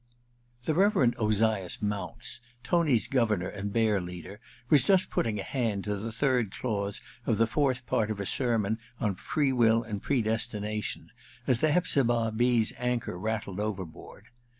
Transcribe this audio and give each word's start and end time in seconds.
The 0.63 0.73
Reverend 0.73 1.13
Ozias 1.19 1.79
Mounce, 1.79 2.41
Tony*s 2.63 3.05
governor 3.07 3.49
and 3.49 3.71
bear 3.71 4.01
leader, 4.01 4.39
was 4.67 4.83
just 4.83 5.11
putting 5.11 5.39
a 5.39 5.43
hand 5.43 5.83
to 5.83 5.95
the 5.95 6.11
third 6.11 6.51
clause 6.51 7.01
of 7.27 7.37
the 7.37 7.45
fourth 7.45 7.85
part 7.85 8.09
of 8.09 8.19
a 8.19 8.25
sermon 8.25 8.79
on 8.99 9.13
Free 9.13 9.53
Will 9.53 9.83
and 9.83 10.01
Predestination 10.01 11.11
as 11.45 11.59
the 11.59 11.71
Hepzibah 11.71 12.31
B.'s 12.35 12.73
anchor 12.77 13.15
rattled 13.15 13.59
overboard. 13.59 14.29